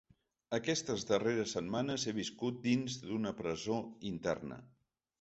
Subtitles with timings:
[0.57, 3.81] Aquestes darreres setmanes he viscut dins d’una presó
[4.15, 4.63] interna.